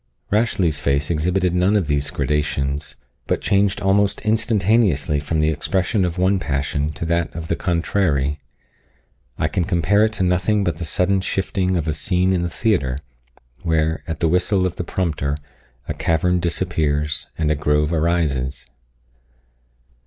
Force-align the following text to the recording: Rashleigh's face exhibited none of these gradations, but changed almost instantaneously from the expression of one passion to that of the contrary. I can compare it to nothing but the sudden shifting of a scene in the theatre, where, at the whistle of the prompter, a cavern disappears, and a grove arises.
Rashleigh's 0.31 0.79
face 0.79 1.11
exhibited 1.11 1.53
none 1.53 1.75
of 1.75 1.85
these 1.85 2.09
gradations, 2.09 2.95
but 3.27 3.39
changed 3.39 3.81
almost 3.81 4.19
instantaneously 4.21 5.19
from 5.19 5.41
the 5.41 5.49
expression 5.51 6.05
of 6.05 6.17
one 6.17 6.39
passion 6.39 6.91
to 6.93 7.05
that 7.05 7.31
of 7.35 7.49
the 7.49 7.55
contrary. 7.55 8.39
I 9.37 9.47
can 9.47 9.63
compare 9.63 10.03
it 10.05 10.13
to 10.13 10.23
nothing 10.23 10.63
but 10.63 10.79
the 10.79 10.85
sudden 10.85 11.21
shifting 11.21 11.77
of 11.77 11.87
a 11.87 11.93
scene 11.93 12.33
in 12.33 12.41
the 12.41 12.49
theatre, 12.49 12.97
where, 13.61 14.01
at 14.07 14.21
the 14.21 14.27
whistle 14.27 14.65
of 14.65 14.77
the 14.77 14.83
prompter, 14.83 15.37
a 15.87 15.93
cavern 15.93 16.39
disappears, 16.39 17.27
and 17.37 17.51
a 17.51 17.55
grove 17.55 17.93
arises. 17.93 18.65